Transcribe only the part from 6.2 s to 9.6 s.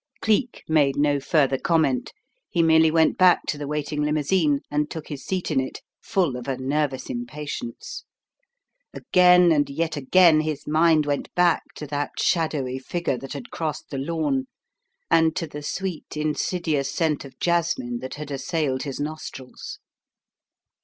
full of a nervous impatience. Again